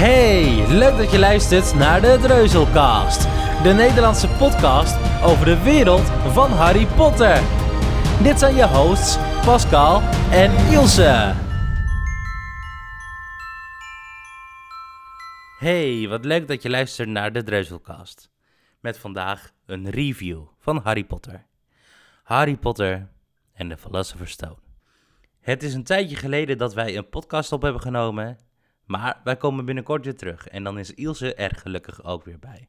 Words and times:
Hey, 0.00 0.66
leuk 0.68 0.96
dat 0.96 1.10
je 1.10 1.18
luistert 1.18 1.74
naar 1.74 2.00
de 2.00 2.18
Dreuzelcast. 2.20 3.22
De 3.62 3.72
Nederlandse 3.72 4.28
podcast 4.28 5.22
over 5.22 5.44
de 5.44 5.62
wereld 5.62 6.06
van 6.32 6.50
Harry 6.50 6.86
Potter. 6.86 7.40
Dit 8.22 8.38
zijn 8.38 8.54
je 8.54 8.66
hosts 8.66 9.16
Pascal 9.44 10.00
en 10.30 10.72
Ilse. 10.72 11.34
Hey, 15.58 16.06
wat 16.08 16.24
leuk 16.24 16.48
dat 16.48 16.62
je 16.62 16.70
luistert 16.70 17.08
naar 17.08 17.32
de 17.32 17.42
Dreuzelcast. 17.42 18.30
Met 18.80 18.98
vandaag 18.98 19.50
een 19.66 19.90
review 19.90 20.42
van 20.58 20.76
Harry 20.76 21.04
Potter. 21.04 21.46
Harry 22.22 22.56
Potter 22.56 23.08
en 23.52 23.68
de 23.68 23.76
Philosopher's 23.76 24.32
Stone. 24.32 24.58
Het 25.40 25.62
is 25.62 25.74
een 25.74 25.84
tijdje 25.84 26.16
geleden 26.16 26.58
dat 26.58 26.74
wij 26.74 26.96
een 26.96 27.08
podcast 27.08 27.52
op 27.52 27.62
hebben 27.62 27.82
genomen, 27.82 28.38
maar 28.90 29.20
wij 29.24 29.36
komen 29.36 29.64
binnenkort 29.64 30.04
weer 30.04 30.16
terug 30.16 30.48
en 30.48 30.64
dan 30.64 30.78
is 30.78 30.94
Ilse 30.94 31.34
er 31.34 31.56
gelukkig 31.56 32.04
ook 32.04 32.24
weer 32.24 32.38
bij. 32.38 32.68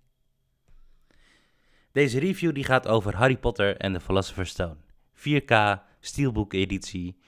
Deze 1.91 2.19
review 2.19 2.53
die 2.53 2.63
gaat 2.63 2.87
over 2.87 3.15
Harry 3.15 3.37
Potter 3.37 3.77
en 3.77 3.93
de 3.93 3.99
Philosopher's 3.99 4.49
Stone. 4.49 4.77
4K, 5.15 5.81
steelbook 5.99 6.53
editie. 6.53 7.19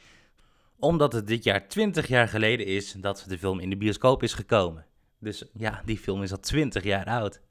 Omdat 0.79 1.13
het 1.13 1.27
dit 1.27 1.43
jaar 1.43 1.67
20 1.67 2.07
jaar 2.07 2.27
geleden 2.27 2.65
is 2.65 2.91
dat 2.91 3.25
de 3.27 3.37
film 3.37 3.59
in 3.59 3.69
de 3.69 3.77
bioscoop 3.77 4.23
is 4.23 4.33
gekomen. 4.33 4.85
Dus 5.19 5.43
ja, 5.53 5.81
die 5.85 5.97
film 5.97 6.23
is 6.23 6.31
al 6.31 6.39
20 6.39 6.83
jaar 6.83 7.05
oud. 7.05 7.41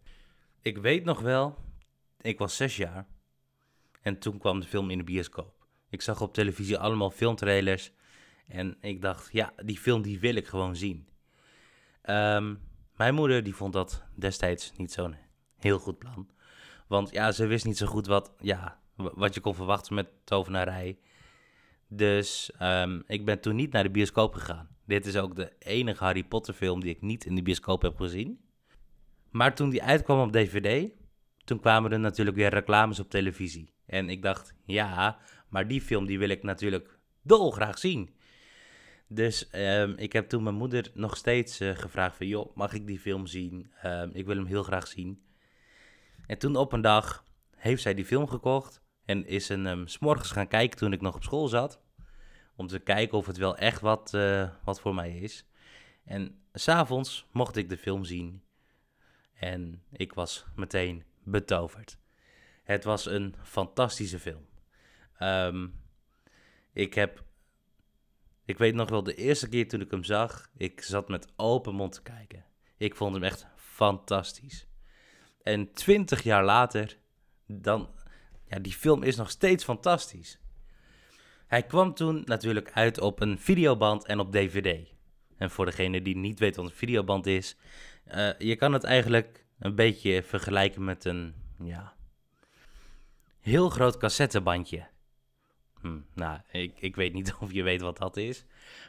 Ik 0.60 0.78
weet 0.78 1.04
nog 1.04 1.20
wel, 1.20 1.58
ik 2.20 2.38
was 2.38 2.56
6 2.56 2.76
jaar 2.76 3.06
en 4.02 4.18
toen 4.18 4.38
kwam 4.38 4.60
de 4.60 4.66
film 4.66 4.90
in 4.90 4.98
de 4.98 5.04
bioscoop. 5.04 5.66
Ik 5.90 6.02
zag 6.02 6.20
op 6.20 6.34
televisie 6.34 6.78
allemaal 6.78 7.10
filmtrailers 7.10 7.92
en 8.46 8.76
ik 8.80 9.02
dacht, 9.02 9.32
ja, 9.32 9.52
die 9.64 9.78
film 9.78 10.02
die 10.02 10.20
wil 10.20 10.34
ik 10.34 10.46
gewoon 10.46 10.76
zien. 10.76 11.10
Ehm, 12.02 12.54
mijn 12.96 13.14
moeder 13.14 13.42
die 13.42 13.54
vond 13.54 13.72
dat 13.72 14.04
destijds 14.14 14.72
niet 14.76 14.92
zo'n 14.92 15.16
heel 15.58 15.78
goed 15.78 15.98
plan. 15.98 16.28
Want 16.86 17.10
ja, 17.10 17.32
ze 17.32 17.46
wist 17.46 17.64
niet 17.64 17.76
zo 17.76 17.86
goed 17.86 18.06
wat, 18.06 18.32
ja, 18.40 18.80
wat 18.96 19.34
je 19.34 19.40
kon 19.40 19.54
verwachten 19.54 19.94
met 19.94 20.08
tovenarij. 20.24 20.98
Dus 21.88 22.52
ehm, 22.58 23.00
ik 23.06 23.24
ben 23.24 23.40
toen 23.40 23.56
niet 23.56 23.72
naar 23.72 23.82
de 23.82 23.90
bioscoop 23.90 24.34
gegaan. 24.34 24.68
Dit 24.86 25.06
is 25.06 25.16
ook 25.16 25.36
de 25.36 25.52
enige 25.58 26.04
Harry 26.04 26.24
Potter 26.24 26.54
film 26.54 26.80
die 26.80 26.90
ik 26.90 27.02
niet 27.02 27.24
in 27.24 27.34
de 27.34 27.42
bioscoop 27.42 27.82
heb 27.82 27.96
gezien. 27.96 28.40
Maar 29.30 29.54
toen 29.54 29.70
die 29.70 29.82
uitkwam 29.82 30.20
op 30.20 30.32
DVD, 30.32 30.90
toen 31.44 31.60
kwamen 31.60 31.92
er 31.92 32.00
natuurlijk 32.00 32.36
weer 32.36 32.50
reclames 32.50 33.00
op 33.00 33.10
televisie. 33.10 33.72
En 33.86 34.08
ik 34.08 34.22
dacht, 34.22 34.54
ja, 34.64 35.18
maar 35.48 35.68
die 35.68 35.80
film 35.80 36.06
die 36.06 36.18
wil 36.18 36.28
ik 36.28 36.42
natuurlijk 36.42 36.98
dolgraag 37.22 37.78
zien. 37.78 38.14
Dus 39.14 39.50
ehm, 39.50 39.92
ik 39.96 40.12
heb 40.12 40.28
toen 40.28 40.42
mijn 40.42 40.54
moeder 40.54 40.90
nog 40.94 41.16
steeds 41.16 41.60
uh, 41.60 41.76
gevraagd 41.76 42.16
van... 42.16 42.26
joh, 42.26 42.56
mag 42.56 42.72
ik 42.72 42.86
die 42.86 42.98
film 42.98 43.26
zien? 43.26 43.72
Um, 43.84 44.10
ik 44.12 44.26
wil 44.26 44.36
hem 44.36 44.46
heel 44.46 44.62
graag 44.62 44.86
zien. 44.86 45.22
En 46.26 46.38
toen 46.38 46.56
op 46.56 46.72
een 46.72 46.80
dag 46.80 47.24
heeft 47.56 47.82
zij 47.82 47.94
die 47.94 48.04
film 48.04 48.28
gekocht... 48.28 48.82
en 49.04 49.26
is 49.26 49.48
een 49.48 49.66
um, 49.66 49.86
s'morgens 49.86 50.30
gaan 50.30 50.48
kijken 50.48 50.78
toen 50.78 50.92
ik 50.92 51.00
nog 51.00 51.14
op 51.14 51.22
school 51.22 51.48
zat... 51.48 51.80
om 52.56 52.66
te 52.66 52.78
kijken 52.78 53.18
of 53.18 53.26
het 53.26 53.36
wel 53.36 53.56
echt 53.56 53.80
wat, 53.80 54.12
uh, 54.14 54.48
wat 54.64 54.80
voor 54.80 54.94
mij 54.94 55.18
is. 55.18 55.46
En 56.04 56.42
s'avonds 56.52 57.26
mocht 57.32 57.56
ik 57.56 57.68
de 57.68 57.78
film 57.78 58.04
zien... 58.04 58.42
en 59.34 59.82
ik 59.90 60.12
was 60.12 60.44
meteen 60.56 61.04
betoverd. 61.24 61.98
Het 62.62 62.84
was 62.84 63.06
een 63.06 63.34
fantastische 63.42 64.18
film. 64.18 64.46
Um, 65.18 65.80
ik 66.72 66.94
heb. 66.94 67.24
Ik 68.44 68.58
weet 68.58 68.74
nog 68.74 68.90
wel 68.90 69.02
de 69.02 69.14
eerste 69.14 69.48
keer 69.48 69.68
toen 69.68 69.80
ik 69.80 69.90
hem 69.90 70.04
zag. 70.04 70.50
Ik 70.56 70.82
zat 70.82 71.08
met 71.08 71.26
open 71.36 71.74
mond 71.74 71.92
te 71.92 72.02
kijken. 72.02 72.44
Ik 72.76 72.96
vond 72.96 73.14
hem 73.14 73.22
echt 73.22 73.46
fantastisch. 73.56 74.66
En 75.42 75.72
twintig 75.72 76.22
jaar 76.22 76.44
later. 76.44 76.98
Dan. 77.46 77.90
Ja, 78.46 78.58
die 78.58 78.72
film 78.72 79.02
is 79.02 79.16
nog 79.16 79.30
steeds 79.30 79.64
fantastisch. 79.64 80.38
Hij 81.46 81.62
kwam 81.62 81.94
toen 81.94 82.22
natuurlijk 82.24 82.72
uit 82.72 83.00
op 83.00 83.20
een 83.20 83.38
videoband 83.38 84.06
en 84.06 84.20
op 84.20 84.32
DVD. 84.32 84.92
En 85.36 85.50
voor 85.50 85.64
degene 85.64 86.02
die 86.02 86.16
niet 86.16 86.38
weet 86.38 86.56
wat 86.56 86.64
een 86.64 86.70
videoband 86.70 87.26
is. 87.26 87.56
Uh, 88.14 88.38
je 88.38 88.56
kan 88.56 88.72
het 88.72 88.84
eigenlijk 88.84 89.44
een 89.58 89.74
beetje 89.74 90.22
vergelijken 90.22 90.84
met 90.84 91.04
een. 91.04 91.34
Ja, 91.62 91.94
heel 93.40 93.68
groot 93.68 93.96
cassettebandje. 93.96 94.86
Hm, 95.82 95.98
nou, 96.14 96.38
ik, 96.50 96.72
ik 96.80 96.96
weet 96.96 97.12
niet 97.12 97.34
of 97.40 97.52
je 97.52 97.62
weet 97.62 97.80
wat 97.80 97.98
dat 97.98 98.16
is. 98.16 98.44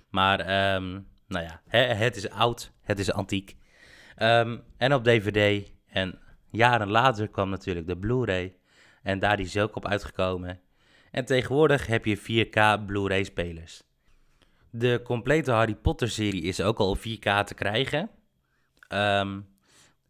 Maar, 0.09 0.39
um, 0.75 1.07
nou 1.27 1.45
ja, 1.45 1.61
het 1.77 2.15
is 2.15 2.29
oud, 2.29 2.71
het 2.81 2.99
is 2.99 3.11
antiek. 3.11 3.55
Um, 4.17 4.63
en 4.77 4.93
op 4.93 5.03
DVD. 5.03 5.71
En 5.87 6.19
jaren 6.49 6.89
later 6.89 7.27
kwam 7.27 7.49
natuurlijk 7.49 7.87
de 7.87 7.97
Blu-ray. 7.97 8.55
En 9.03 9.19
daar 9.19 9.39
is 9.39 9.57
ook 9.57 9.75
op 9.75 9.87
uitgekomen. 9.87 10.59
En 11.11 11.25
tegenwoordig 11.25 11.87
heb 11.87 12.05
je 12.05 12.17
4K 12.17 12.85
Blu-ray 12.85 13.23
spelers. 13.23 13.83
De 14.69 15.01
complete 15.03 15.51
Harry 15.51 15.75
Potter 15.75 16.09
serie 16.09 16.41
is 16.41 16.61
ook 16.61 16.79
al 16.79 16.89
op 16.89 16.97
4K 16.97 17.43
te 17.45 17.53
krijgen. 17.55 18.09
Um, 18.89 19.47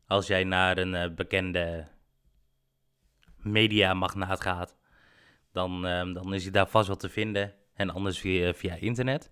als 0.08 0.28
jij 0.28 0.44
naar 0.44 0.78
een 0.78 0.94
uh, 0.94 1.16
bekende 1.16 1.88
mediamagnaat 3.38 4.42
gaat, 4.42 4.76
dan, 5.54 5.86
uh, 5.86 6.14
dan 6.14 6.34
is 6.34 6.44
hij 6.44 6.52
daar 6.52 6.68
vast 6.68 6.88
wel 6.88 6.96
te 6.96 7.10
vinden. 7.10 7.54
En 7.74 7.90
anders 7.90 8.20
via, 8.20 8.54
via 8.54 8.76
internet. 8.76 9.32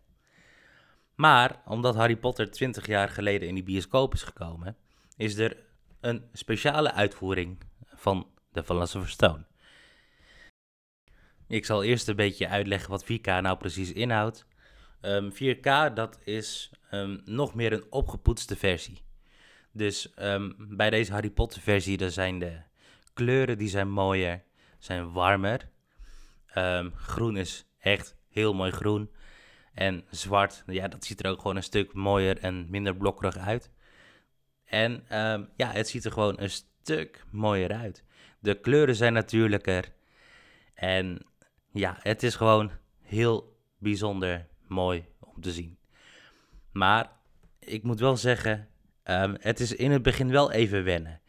Maar 1.15 1.61
omdat 1.65 1.95
Harry 1.95 2.15
Potter 2.15 2.51
20 2.51 2.87
jaar 2.87 3.09
geleden 3.09 3.47
in 3.47 3.53
die 3.53 3.63
bioscoop 3.63 4.13
is 4.13 4.23
gekomen, 4.23 4.77
is 5.17 5.37
er 5.37 5.57
een 5.99 6.29
speciale 6.33 6.91
uitvoering 6.91 7.59
van 7.85 8.27
The 8.51 8.63
Philosopher's 8.63 9.13
Stone. 9.13 9.45
Ik 11.47 11.65
zal 11.65 11.83
eerst 11.83 12.07
een 12.07 12.15
beetje 12.15 12.47
uitleggen 12.47 12.89
wat 12.89 13.03
4K 13.03 13.21
nou 13.21 13.57
precies 13.57 13.93
inhoudt. 13.93 14.45
Um, 15.01 15.31
4K 15.33 15.93
dat 15.93 16.19
is 16.23 16.71
um, 16.91 17.21
nog 17.25 17.53
meer 17.53 17.73
een 17.73 17.85
opgepoetste 17.89 18.55
versie. 18.55 19.03
Dus 19.71 20.13
bij 20.57 20.89
deze 20.89 21.11
Harry 21.11 21.29
Potter 21.29 21.61
versie 21.61 22.09
zijn 22.09 22.39
de 22.39 22.61
kleuren 23.13 23.57
die 23.57 23.69
zijn 23.69 23.89
mooier, 23.89 24.43
zijn 24.79 25.11
warmer. 25.11 25.69
Um, 26.55 26.91
groen 26.95 27.37
is 27.37 27.65
echt 27.79 28.15
heel 28.29 28.53
mooi 28.53 28.71
groen. 28.71 29.11
En 29.73 30.03
zwart, 30.09 30.63
ja, 30.65 30.87
dat 30.87 31.05
ziet 31.05 31.23
er 31.23 31.31
ook 31.31 31.41
gewoon 31.41 31.55
een 31.55 31.63
stuk 31.63 31.93
mooier 31.93 32.37
en 32.37 32.69
minder 32.69 32.95
blokkerig 32.95 33.37
uit. 33.37 33.71
En 34.65 34.91
um, 35.17 35.49
ja, 35.55 35.71
het 35.71 35.87
ziet 35.87 36.05
er 36.05 36.11
gewoon 36.11 36.39
een 36.39 36.49
stuk 36.49 37.23
mooier 37.29 37.73
uit. 37.73 38.03
De 38.39 38.59
kleuren 38.59 38.95
zijn 38.95 39.13
natuurlijker. 39.13 39.93
En 40.73 41.25
ja, 41.71 41.97
het 41.99 42.23
is 42.23 42.35
gewoon 42.35 42.71
heel 43.01 43.57
bijzonder 43.77 44.47
mooi 44.67 45.05
om 45.19 45.41
te 45.41 45.51
zien. 45.51 45.77
Maar 46.71 47.11
ik 47.59 47.83
moet 47.83 47.99
wel 47.99 48.17
zeggen, 48.17 48.67
um, 49.03 49.35
het 49.39 49.59
is 49.59 49.75
in 49.75 49.91
het 49.91 50.01
begin 50.01 50.31
wel 50.31 50.51
even 50.51 50.83
wennen. 50.83 51.21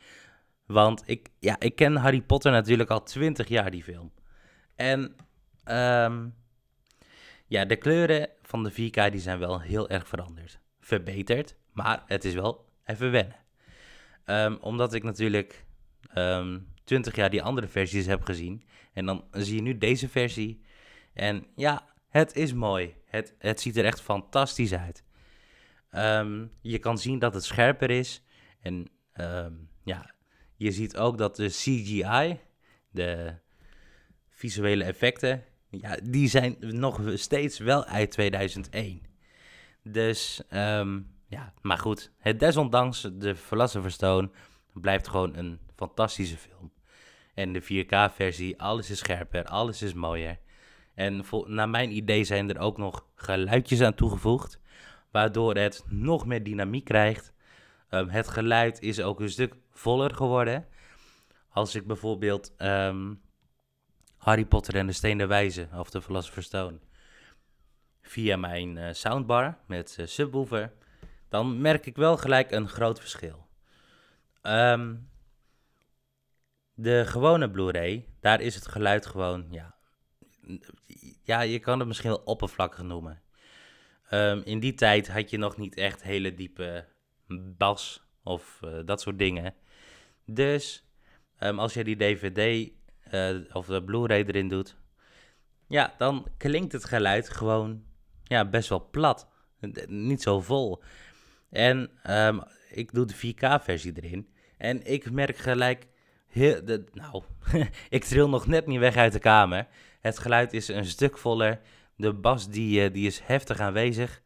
Want 0.67 1.03
ik, 1.07 1.29
ja, 1.39 1.57
ik 1.59 1.77
ken 1.77 1.97
Harry 1.97 2.21
Potter 2.21 2.53
natuurlijk 2.53 2.91
al 2.91 3.03
twintig 3.03 3.49
jaar, 3.49 3.71
die 3.71 3.83
film. 3.83 4.13
En 4.83 5.17
um, 6.05 6.35
ja, 7.47 7.65
de 7.65 7.77
kleuren 7.77 8.29
van 8.43 8.65
de 8.65 8.73
4K 8.73 9.11
die 9.11 9.21
zijn 9.21 9.39
wel 9.39 9.61
heel 9.61 9.89
erg 9.89 10.09
veranderd. 10.09 10.61
Verbeterd, 10.81 11.57
maar 11.73 12.03
het 12.07 12.25
is 12.25 12.35
wel 12.35 12.69
even 12.85 13.11
wennen. 13.11 13.37
Um, 14.27 14.59
omdat 14.61 14.95
ik 14.95 15.03
natuurlijk 15.03 15.65
um, 16.15 16.69
20 16.85 17.17
jaar 17.17 17.31
die 17.31 17.43
andere 17.43 17.69
versies 17.69 18.07
heb 18.07 18.23
gezien. 18.23 18.65
En 18.93 19.07
dan 19.07 19.25
zie 19.31 19.55
je 19.55 19.63
nu 19.63 19.79
deze 19.79 20.09
versie. 20.09 20.65
En 21.15 21.47
ja, 21.57 21.87
het 22.09 22.37
is 22.37 22.53
mooi. 22.53 22.95
Het, 23.05 23.35
het 23.39 23.61
ziet 23.61 23.77
er 23.77 23.85
echt 23.85 24.01
fantastisch 24.01 24.75
uit. 24.75 25.05
Je 26.61 26.79
kan 26.79 26.99
zien 26.99 27.19
dat 27.19 27.35
het 27.35 27.45
scherper 27.45 27.91
is. 27.91 28.23
En 28.61 28.89
ja, 29.85 30.15
je 30.57 30.71
ziet 30.71 30.97
ook 30.97 31.19
dat 31.19 31.37
de 31.37 31.49
CGI, 31.49 32.41
de 32.91 33.41
visuele 34.43 34.85
effecten, 34.85 35.45
ja, 35.71 35.97
die 36.03 36.29
zijn 36.29 36.57
nog 36.59 37.01
steeds 37.15 37.59
wel 37.59 37.85
uit 37.85 38.11
2001. 38.11 39.03
Dus, 39.83 40.43
um, 40.51 41.07
ja, 41.29 41.53
maar 41.61 41.79
goed. 41.79 42.13
Het 42.19 42.41
desondanks, 42.41 43.09
de 43.13 43.37
Philosopher's 43.37 43.95
Stone 43.95 44.31
blijft 44.73 45.09
gewoon 45.09 45.37
een 45.37 45.59
fantastische 45.77 46.37
film. 46.37 46.73
En 47.35 47.53
de 47.53 47.63
4K-versie, 47.63 48.61
alles 48.61 48.91
is 48.91 48.99
scherper, 48.99 49.45
alles 49.45 49.83
is 49.83 49.93
mooier. 49.93 50.39
En 50.95 51.25
naar 51.47 51.69
mijn 51.69 51.97
idee 51.97 52.25
zijn 52.25 52.51
er 52.51 52.59
ook 52.59 52.79
nog 52.79 53.07
geluidjes 53.15 53.81
aan 53.81 53.95
toegevoegd, 53.95 54.61
waardoor 55.11 55.55
het 55.55 55.85
nog 55.89 56.27
meer 56.27 56.43
dynamiek 56.43 56.85
krijgt. 56.85 57.33
Um, 57.91 58.09
het 58.09 58.29
geluid 58.29 58.81
is 58.81 59.01
ook 59.01 59.21
een 59.21 59.31
stuk 59.31 59.55
voller 59.71 60.15
geworden. 60.15 60.67
Als 61.49 61.75
ik 61.75 61.87
bijvoorbeeld 61.87 62.55
um, 62.59 63.21
Harry 64.23 64.45
Potter 64.45 64.77
en 64.77 64.87
de 64.87 64.93
Steen 64.93 65.19
der 65.19 65.29
Wijze, 65.29 65.69
of 65.75 65.91
de 65.91 66.03
Philosopher's 66.03 66.47
Stone, 66.47 66.79
via 68.03 68.37
mijn 68.37 68.77
uh, 68.77 68.93
soundbar 68.93 69.59
met 69.67 69.97
uh, 70.01 70.07
subwoofer, 70.07 70.73
dan 71.29 71.61
merk 71.61 71.87
ik 71.87 71.97
wel 71.97 72.17
gelijk 72.17 72.51
een 72.51 72.69
groot 72.69 73.01
verschil. 73.01 73.47
Ehm, 74.43 74.95
de 76.75 77.07
gewone 77.07 77.51
Blu-ray, 77.51 78.09
daar 78.21 78.41
is 78.41 78.55
het 78.55 78.67
geluid 78.67 79.07
gewoon, 79.07 79.47
ja, 79.51 79.75
ja, 81.23 81.41
je 81.41 81.59
kan 81.59 81.79
het 81.79 81.89
misschien 81.89 82.11
wel 82.11 82.23
oppervlakkig 82.25 82.83
noemen. 82.83 83.23
Ehm, 84.09 84.41
in 84.45 84.61
die 84.61 84.75
tijd 84.75 85.09
had 85.09 85.31
je 85.31 85.39
nog 85.39 85.57
niet 85.57 85.77
echt 85.77 86.03
hele 86.03 86.35
diepe 86.35 86.89
bas 87.57 88.03
of 88.23 88.61
eh, 88.63 88.79
dat 88.85 89.01
soort 89.01 89.19
dingen. 89.19 89.55
Dus 90.27 90.85
ehm, 91.39 91.59
als 91.59 91.75
je 91.75 91.85
die 91.85 91.97
DVD 91.97 92.71
of 93.53 93.67
de 93.67 93.83
Blu-ray 93.83 94.25
erin 94.25 94.49
doet, 94.49 94.77
ja, 95.69 95.95
dan 95.99 96.27
klinkt 96.37 96.73
het 96.73 96.85
geluid 96.85 97.29
gewoon 97.29 97.83
ja, 98.25 98.45
best 98.45 98.69
wel 98.69 98.89
plat. 98.91 99.29
Niet 99.87 100.23
zo 100.23 100.41
vol. 100.41 100.83
En 101.51 101.91
um, 102.07 102.43
ik 102.71 102.93
doe 102.93 103.07
de 103.07 103.15
4K-versie 103.15 103.93
erin. 103.95 104.29
En 104.59 104.87
ik 104.87 105.11
merk 105.11 105.37
gelijk. 105.37 105.87
Heel, 106.29 106.61
nou, 106.93 107.23
ik 107.89 108.05
tril 108.05 108.29
nog 108.29 108.47
net 108.47 108.67
niet 108.67 108.79
weg 108.79 108.97
uit 108.97 109.13
de 109.13 109.19
kamer. 109.19 109.67
Het 110.01 110.19
geluid 110.19 110.53
is 110.53 110.69
een 110.69 110.85
stuk 110.85 111.19
voller. 111.19 111.61
De 111.97 112.13
bas 112.13 112.49
die, 112.49 112.85
uh, 112.85 112.93
die 112.93 113.07
is 113.07 113.21
heftig 113.21 113.61
aanwezig. 113.61 114.23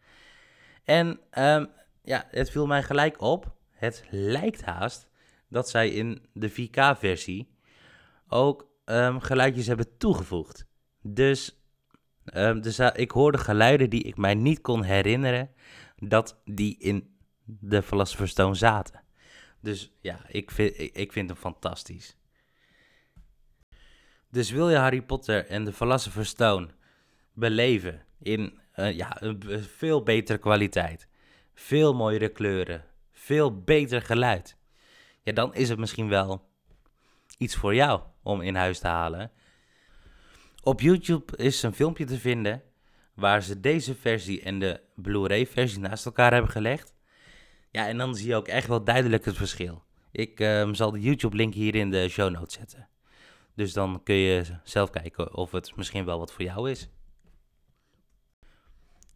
En 0.85 1.21
um, 1.39 1.69
ja, 2.03 2.27
het 2.31 2.51
viel 2.51 2.67
mij 2.67 2.83
gelijk 2.83 3.21
op. 3.21 3.55
Het 3.71 4.05
lijkt 4.11 4.63
haast 4.63 5.09
dat 5.49 5.69
zij 5.69 5.89
in 5.89 6.27
de 6.33 6.51
4K-versie 6.51 7.49
ook 8.29 8.69
um, 8.87 9.21
geluidjes 9.21 9.67
hebben 9.67 9.97
toegevoegd. 9.97 10.67
Dus, 11.03 11.61
um, 12.35 12.61
dus 12.61 12.81
uh, 12.81 12.89
ik 12.93 13.11
hoorde 13.11 13.39
geluiden 13.39 13.91
die 13.91 14.03
ik 14.03 14.17
mij 14.17 14.35
niet 14.35 14.61
kon 14.61 14.83
herinneren 14.83 15.51
dat 15.97 16.41
die 16.45 16.79
in 16.79 17.17
de 17.45 17.83
Philosopher's 17.83 18.31
Stone 18.31 18.55
zaten. 18.55 19.03
Dus 19.61 19.93
ja, 20.01 20.21
ik 20.29 20.51
vind, 20.51 20.79
ik, 20.79 21.13
vind 21.13 21.29
hem 21.29 21.39
fantastisch. 21.39 22.17
Dus 24.31 24.51
wil 24.51 24.71
je 24.71 24.77
Harry 24.77 25.03
Potter 25.03 25.47
en 25.47 25.65
de 25.65 25.73
Philosopher's 25.73 26.29
Stone 26.29 26.69
beleven 27.33 28.05
in 28.19 28.59
uh, 28.77 28.97
ja, 28.97 29.23
een 29.23 29.43
veel 29.63 30.03
betere 30.03 30.39
kwaliteit, 30.39 31.09
veel 31.55 31.95
mooiere 31.95 32.29
kleuren, 32.29 32.85
veel 33.13 33.63
beter 33.63 34.03
geluid, 34.03 34.57
ja, 35.23 35.33
dan 35.33 35.55
is 35.55 35.69
het 35.69 35.79
misschien 35.79 36.09
wel 36.09 36.49
iets 37.37 37.57
voor 37.57 37.75
jou 37.75 38.01
om 38.23 38.41
in 38.41 38.55
huis 38.55 38.79
te 38.79 38.87
halen. 38.87 39.31
Op 40.63 40.81
YouTube 40.81 41.37
is 41.37 41.63
een 41.63 41.75
filmpje 41.75 42.05
te 42.05 42.19
vinden 42.19 42.63
waar 43.15 43.43
ze 43.43 43.61
deze 43.61 43.95
versie 43.95 44.43
en 44.43 44.59
de 44.59 44.81
Blu-ray 44.95 45.47
versie 45.47 45.79
naast 45.79 46.07
elkaar 46.07 46.33
hebben 46.33 46.51
gelegd. 46.51 46.95
Ja, 47.71 47.89
en 47.89 47.99
dan 47.99 48.15
zie 48.15 48.29
je 48.29 48.35
ook 48.35 48.49
echt 48.49 48.67
wel 48.69 48.85
duidelijk 48.85 49.25
het 49.25 49.37
verschil. 49.37 49.83
Ik 50.13 50.41
um, 50.41 50.75
zal 50.75 50.91
de 50.91 51.01
YouTube-link 51.01 51.55
hier 51.55 51.75
in 51.75 51.91
de 51.91 52.09
show 52.09 52.31
notes 52.31 52.55
zetten. 52.55 52.89
Dus 53.55 53.73
dan 53.73 54.01
kun 54.03 54.15
je 54.15 54.45
zelf 54.63 54.91
kijken 54.91 55.35
of 55.35 55.51
het 55.51 55.77
misschien 55.77 56.05
wel 56.05 56.19
wat 56.19 56.33
voor 56.33 56.45
jou 56.45 56.71
is. 56.71 56.89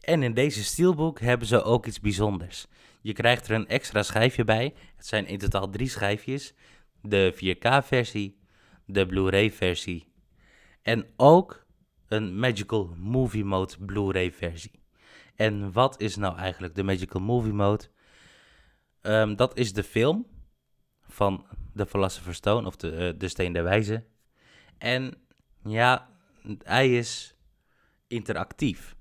En 0.00 0.23
in 0.23 0.34
deze 0.34 0.64
steelbook 0.64 1.20
hebben 1.20 1.46
ze 1.46 1.62
ook 1.62 1.87
iets 1.87 2.00
bijzonders. 2.00 2.66
Je 3.00 3.12
krijgt 3.12 3.49
er 3.49 3.55
een 3.55 3.69
extra 3.69 4.02
schijfje 4.02 4.44
bij. 4.44 4.75
Het 4.96 5.06
zijn 5.06 5.26
in 5.26 5.38
totaal 5.38 5.70
drie 5.70 5.88
schijfjes. 5.88 6.55
De 7.02 7.35
4K-versie, 7.35 8.38
de 8.87 9.06
Blu-ray-versie 9.06 10.11
en 10.82 11.06
ook 11.17 11.67
een 12.08 12.38
Magical 12.38 12.94
Movie 12.97 13.44
Mode 13.44 13.75
Blu-ray-versie. 13.79 14.82
En 15.35 15.73
wat 15.73 16.00
is 16.00 16.17
nou 16.17 16.37
eigenlijk 16.37 16.75
de 16.75 16.82
Magical 16.82 17.20
Movie 17.20 17.52
Mode? 17.52 17.85
Um, 19.02 19.37
dat 19.37 19.56
is 19.56 19.73
de 19.73 19.82
film 19.82 20.26
van 21.08 21.47
The 21.75 21.87
Philosopher's 21.87 22.37
Stone, 22.37 22.67
of 22.67 22.76
de, 22.76 23.12
uh, 23.12 23.19
de 23.19 23.29
Steen 23.29 23.52
der 23.52 23.62
Wijze. 23.62 24.05
En 24.79 25.14
ja, 25.64 26.08
hij 26.62 26.97
is 26.97 27.35
interactief. 28.06 28.97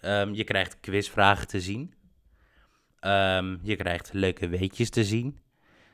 Um, 0.00 0.34
je 0.34 0.44
krijgt 0.44 0.80
quizvragen 0.80 1.46
te 1.46 1.60
zien. 1.60 1.94
Um, 3.00 3.60
je 3.62 3.76
krijgt 3.76 4.12
leuke 4.12 4.48
weetjes 4.48 4.90
te 4.90 5.04
zien. 5.04 5.39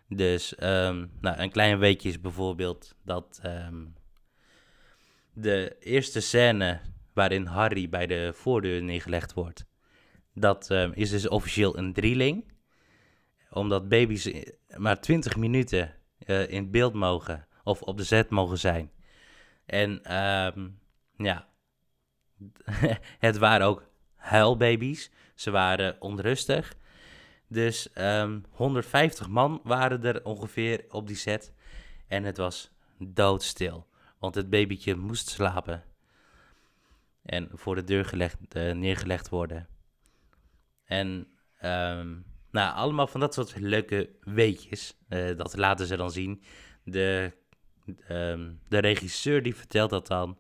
Dus 0.08 0.54
um, 0.62 1.10
nou, 1.20 1.38
een 1.38 1.50
klein 1.50 1.78
weetje 1.78 2.08
is 2.08 2.20
bijvoorbeeld 2.20 2.94
dat 3.04 3.40
de 5.32 5.76
eerste 5.80 6.20
scène 6.20 6.80
waarin 7.12 7.46
Harry 7.46 7.88
bij 7.88 8.06
de 8.06 8.30
voordeur 8.34 8.82
neergelegd 8.82 9.32
wordt, 9.32 9.66
dat 10.34 10.70
is 10.92 11.10
dus 11.10 11.28
officieel 11.28 11.78
een 11.78 11.92
drieling. 11.92 12.54
Omdat 13.50 13.88
baby's 13.88 14.30
maar 14.76 15.00
20 15.00 15.36
minuten 15.36 15.94
uh, 16.26 16.48
in 16.48 16.70
beeld 16.70 16.94
mogen 16.94 17.46
of 17.64 17.82
op 17.82 17.96
de 17.96 18.04
set 18.04 18.30
mogen 18.30 18.58
zijn. 18.58 18.90
En 19.66 20.00
ja, 21.16 21.48
het 23.18 23.38
waren 23.38 23.66
ook 23.66 23.88
huilbaby's. 24.16 25.10
Ze 25.34 25.50
waren 25.50 25.96
onrustig. 26.00 26.74
Dus 27.48 27.88
um, 27.94 27.94
ehm, 27.94 28.40
150 28.50 29.28
man 29.28 29.60
waren 29.62 30.04
er 30.04 30.24
ongeveer 30.24 30.84
op 30.88 31.06
die 31.06 31.16
set. 31.16 31.52
En 32.06 32.24
het 32.24 32.36
was 32.36 32.70
doodstil. 32.98 33.86
Want 34.18 34.34
het 34.34 34.50
babytje 34.50 34.94
moest 34.94 35.28
slapen. 35.28 35.84
En 37.22 37.48
voor 37.52 37.74
de 37.74 37.84
deur 37.84 38.04
gelegd, 38.04 38.36
uh, 38.56 38.72
neergelegd 38.72 39.28
worden. 39.28 39.68
En 40.84 41.26
um, 41.62 42.24
nou, 42.50 42.74
allemaal 42.74 43.06
van 43.06 43.20
dat 43.20 43.34
soort 43.34 43.58
leuke 43.58 44.10
weetjes. 44.20 44.96
Uh, 45.08 45.36
dat 45.36 45.56
laten 45.56 45.86
ze 45.86 45.96
dan 45.96 46.10
zien. 46.10 46.42
De, 46.84 47.32
um, 48.10 48.60
de 48.68 48.78
regisseur 48.78 49.42
die 49.42 49.56
vertelt 49.56 49.90
dat 49.90 50.06
dan. 50.06 50.38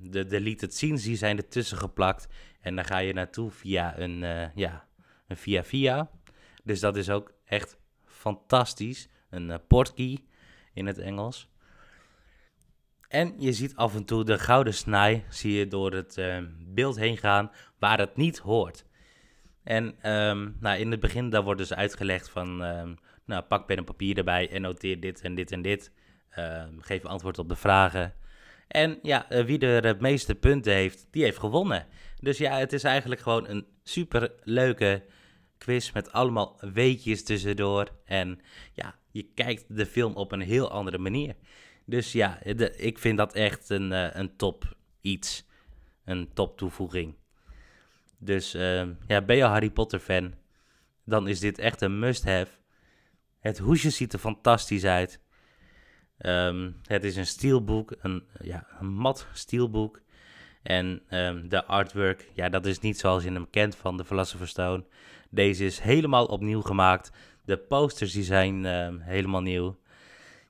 De 0.00 0.24
deleted 0.28 0.74
scenes 0.74 1.02
die 1.02 1.16
zijn 1.16 1.36
ertussen 1.36 1.78
geplakt. 1.78 2.28
En 2.60 2.76
dan 2.76 2.84
ga 2.84 2.98
je 2.98 3.12
naartoe 3.12 3.50
via 3.50 3.98
een, 3.98 4.22
uh, 4.22 4.54
ja, 4.54 4.86
via 5.36 5.64
via. 5.64 6.10
Dus 6.64 6.80
dat 6.80 6.96
is 6.96 7.10
ook 7.10 7.32
echt 7.44 7.78
fantastisch. 8.04 9.08
Een 9.30 9.48
uh, 9.48 9.56
portkey 9.68 10.18
in 10.72 10.86
het 10.86 10.98
Engels. 10.98 11.50
En 13.08 13.34
je 13.38 13.52
ziet 13.52 13.76
af 13.76 13.94
en 13.94 14.04
toe 14.04 14.24
de 14.24 14.38
gouden 14.38 14.74
snaai, 14.74 15.24
zie 15.28 15.52
je 15.52 15.68
door 15.68 15.92
het 15.92 16.16
uh, 16.16 16.38
beeld 16.66 16.96
heen 16.96 17.16
gaan, 17.16 17.50
waar 17.78 17.98
het 17.98 18.16
niet 18.16 18.38
hoort. 18.38 18.84
En 19.62 20.10
um, 20.10 20.56
nou, 20.60 20.78
in 20.78 20.90
het 20.90 21.00
begin 21.00 21.30
daar 21.30 21.42
wordt 21.42 21.60
dus 21.60 21.74
uitgelegd 21.74 22.30
van, 22.30 22.62
um, 22.62 22.96
nou, 23.24 23.42
pak 23.42 23.66
pen 23.66 23.76
en 23.76 23.84
papier 23.84 24.16
erbij 24.16 24.50
en 24.50 24.62
noteer 24.62 25.00
dit 25.00 25.20
en 25.20 25.34
dit 25.34 25.52
en 25.52 25.62
dit. 25.62 25.92
Um, 26.38 26.80
geef 26.80 27.04
antwoord 27.04 27.38
op 27.38 27.48
de 27.48 27.56
vragen. 27.56 28.14
En 28.68 28.98
ja, 29.02 29.32
uh, 29.32 29.44
wie 29.44 29.58
er 29.58 29.84
het 29.84 30.00
meeste 30.00 30.34
punten 30.34 30.72
heeft, 30.72 31.06
die 31.10 31.22
heeft 31.22 31.38
gewonnen. 31.38 31.86
Dus 32.20 32.38
ja, 32.38 32.58
het 32.58 32.72
is 32.72 32.84
eigenlijk 32.84 33.20
gewoon 33.20 33.48
een 33.48 33.66
super 33.82 34.32
leuke 34.42 35.04
quiz 35.62 35.92
met 35.92 36.12
allemaal 36.12 36.58
weetjes 36.72 37.24
tussendoor. 37.24 37.88
En 38.04 38.40
ja, 38.72 38.98
je 39.10 39.22
kijkt 39.34 39.76
de 39.76 39.86
film 39.86 40.14
op 40.14 40.32
een 40.32 40.40
heel 40.40 40.70
andere 40.70 40.98
manier. 40.98 41.36
Dus 41.86 42.12
ja, 42.12 42.38
de, 42.56 42.76
ik 42.76 42.98
vind 42.98 43.18
dat 43.18 43.34
echt 43.34 43.70
een, 43.70 43.92
uh, 43.92 44.08
een 44.12 44.36
top 44.36 44.76
iets. 45.00 45.46
Een 46.04 46.32
top 46.34 46.56
toevoeging. 46.56 47.14
Dus 48.18 48.54
uh, 48.54 48.88
ja, 49.06 49.22
ben 49.22 49.36
je 49.36 49.42
Harry 49.42 49.70
Potter 49.70 49.98
fan? 49.98 50.34
Dan 51.04 51.28
is 51.28 51.40
dit 51.40 51.58
echt 51.58 51.80
een 51.80 51.98
must-have. 51.98 52.50
Het 53.40 53.58
hoesje 53.58 53.90
ziet 53.90 54.12
er 54.12 54.18
fantastisch 54.18 54.84
uit. 54.84 55.20
Um, 56.18 56.80
het 56.86 57.04
is 57.04 57.16
een 57.16 57.26
steelboek, 57.26 57.94
een, 58.00 58.24
ja, 58.40 58.66
een 58.80 58.92
mat 58.92 59.26
steelboek. 59.32 60.00
En 60.62 61.02
um, 61.10 61.48
de 61.48 61.64
artwork, 61.64 62.28
ja, 62.34 62.48
dat 62.48 62.66
is 62.66 62.78
niet 62.78 62.98
zoals 62.98 63.24
je 63.24 63.32
hem 63.32 63.50
kent 63.50 63.76
van 63.76 63.96
de 63.96 64.04
Philosopher's 64.04 64.50
Stone. 64.50 64.84
Deze 65.30 65.64
is 65.64 65.78
helemaal 65.78 66.26
opnieuw 66.26 66.60
gemaakt. 66.60 67.12
De 67.44 67.56
posters 67.56 68.12
die 68.12 68.22
zijn 68.22 68.64
um, 68.64 69.00
helemaal 69.00 69.40
nieuw. 69.40 69.80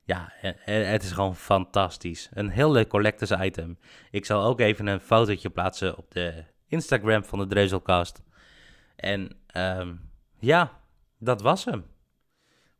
Ja, 0.05 0.33
het 0.65 1.03
is 1.03 1.13
gewoon 1.13 1.37
fantastisch. 1.37 2.29
Een 2.33 2.49
heel 2.49 2.73
leuk 2.73 2.89
collectors 2.89 3.31
item. 3.31 3.79
Ik 4.11 4.25
zal 4.25 4.45
ook 4.45 4.61
even 4.61 4.87
een 4.87 5.01
fotootje 5.01 5.51
plaatsen 5.51 5.97
op 5.97 6.11
de 6.11 6.45
Instagram 6.67 7.25
van 7.25 7.39
de 7.39 7.47
Dreuzelcast. 7.47 8.23
En 8.97 9.37
um, 9.57 10.11
ja, 10.39 10.81
dat 11.19 11.43
was 11.43 11.65
hem. 11.65 11.85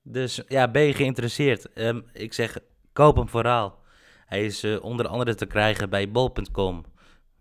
Dus 0.03 0.43
ja, 0.49 0.71
ben 0.71 0.83
je 0.83 0.95
geïnteresseerd? 0.95 1.69
Ik 2.13 2.33
zeg, 2.33 2.59
koop 2.93 3.17
hem 3.17 3.29
vooral. 3.29 3.81
Hij 4.27 4.45
is 4.45 4.65
uh, 4.65 4.85
onder 4.85 5.09
andere 5.09 5.35
te 5.35 5.47
krijgen 5.47 5.91
bij 5.91 6.11
bol.com, 6.11 6.85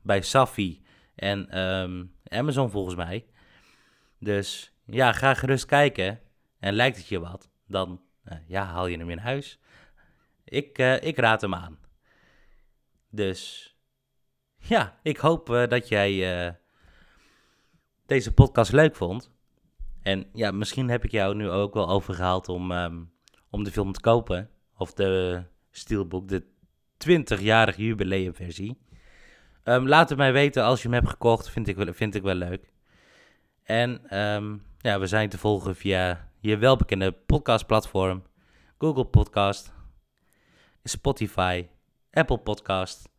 bij 0.01 0.21
Safi 0.21 0.81
en 1.15 1.59
um, 1.59 2.15
Amazon 2.23 2.69
volgens 2.69 2.95
mij. 2.95 3.25
Dus 4.19 4.73
ja, 4.85 5.11
ga 5.13 5.33
gerust 5.33 5.65
kijken. 5.65 6.19
En 6.59 6.73
lijkt 6.73 6.97
het 6.97 7.07
je 7.07 7.19
wat, 7.19 7.49
dan 7.67 8.01
uh, 8.25 8.37
ja, 8.47 8.65
haal 8.65 8.87
je 8.87 8.97
hem 8.97 9.09
in 9.09 9.17
huis. 9.17 9.59
Ik, 10.43 10.77
uh, 10.77 11.03
ik 11.03 11.17
raad 11.17 11.41
hem 11.41 11.55
aan. 11.55 11.79
Dus 13.09 13.75
ja, 14.57 14.99
ik 15.03 15.17
hoop 15.17 15.49
uh, 15.49 15.67
dat 15.67 15.87
jij 15.87 16.59
deze 18.05 18.33
podcast 18.33 18.71
leuk 18.71 18.95
vond. 18.95 19.31
En 20.01 20.25
ja, 20.33 20.51
misschien 20.51 20.89
heb 20.89 21.03
ik 21.03 21.11
jou 21.11 21.35
nu 21.35 21.49
ook 21.49 21.73
wel 21.73 21.89
overgehaald 21.89 22.49
om, 22.49 22.71
ehm, 22.71 23.03
om 23.49 23.63
de 23.63 23.71
film 23.71 23.91
te 23.91 23.99
kopen. 23.99 24.49
Of 24.77 24.93
de 24.93 25.43
Steelbook, 25.71 26.27
de 26.27 26.43
20-jarige 26.97 27.83
jubileumversie. 27.83 28.77
Um, 29.63 29.87
laat 29.87 30.09
het 30.09 30.17
mij 30.17 30.33
weten 30.33 30.63
als 30.63 30.81
je 30.81 30.87
hem 30.87 30.97
hebt 30.97 31.09
gekocht, 31.09 31.49
vind 31.49 31.67
ik 31.67 31.75
wel, 31.75 31.93
vind 31.93 32.15
ik 32.15 32.21
wel 32.21 32.35
leuk. 32.35 32.71
En 33.63 34.09
ehm, 34.09 34.55
ja, 34.77 34.99
we 34.99 35.07
zijn 35.07 35.29
te 35.29 35.37
volgen 35.37 35.75
via 35.75 36.29
je 36.39 36.57
welbekende 36.57 37.11
podcastplatform. 37.11 38.23
Google 38.77 39.05
Podcast, 39.05 39.73
Spotify, 40.83 41.67
Apple 42.11 42.37
Podcast. 42.37 43.09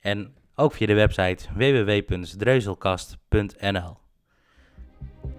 En 0.00 0.34
ook 0.54 0.72
via 0.72 0.86
de 0.86 0.94
website 0.94 1.46
www.dreuzelkast.nl. 1.54 3.98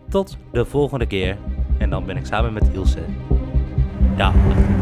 Tot 0.10 0.38
de 0.52 0.66
volgende 0.66 1.08
keer. 1.08 1.38
En 1.78 1.90
dan 1.90 2.06
ben 2.06 2.18
ik 2.18 2.26
samen 2.26 2.54
met 2.54 2.70
Ilse. 2.74 3.06
Dag. 4.18 4.79